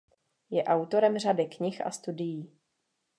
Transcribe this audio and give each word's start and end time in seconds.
Je 0.49 0.63
autorem 0.63 1.17
řady 1.17 1.45
knih 1.45 1.85
a 1.87 1.91
studií. 1.91 2.51